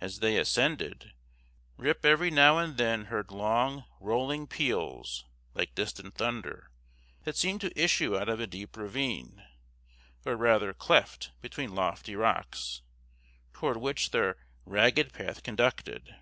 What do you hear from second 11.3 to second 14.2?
between lofty rocks, toward which